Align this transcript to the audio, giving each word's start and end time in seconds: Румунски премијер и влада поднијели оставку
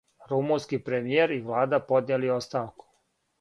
Румунски 0.29 0.79
премијер 0.87 1.33
и 1.35 1.37
влада 1.51 1.81
поднијели 1.93 2.33
оставку 2.39 2.89